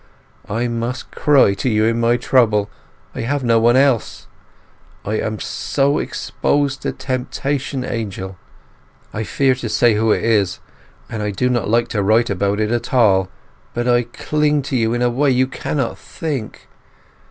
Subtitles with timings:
[0.49, 4.25] I must cry to you in my trouble—I have no one else!
[5.05, 8.39] I am so exposed to temptation, Angel.
[9.13, 10.59] I fear to say who it is,
[11.07, 13.29] and I do not like to write about it at all.
[13.75, 16.67] But I cling to you in a way you cannot think!